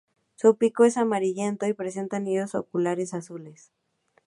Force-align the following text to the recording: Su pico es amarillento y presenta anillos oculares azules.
Su 0.35 0.55
pico 0.57 0.83
es 0.85 0.97
amarillento 0.97 1.67
y 1.67 1.73
presenta 1.75 2.17
anillos 2.17 2.55
oculares 2.55 3.13
azules. 3.13 3.71